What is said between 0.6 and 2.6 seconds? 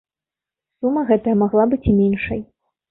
Сума гэтая магла быць і меншай.